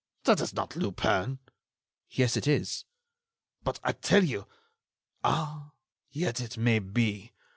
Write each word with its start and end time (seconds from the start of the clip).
"That 0.23 0.41
is 0.41 0.55
not 0.55 0.75
Lupin." 0.75 1.37
"Yes, 2.09 2.35
it 2.35 2.47
is." 2.47 2.85
"But 3.63 3.79
I 3.83 3.91
tell 3.91 4.23
you.... 4.23 4.47
Ah! 5.23 5.73
yet, 6.09 6.41
it 6.41 6.57
may 6.57 6.79
be. 6.79 7.33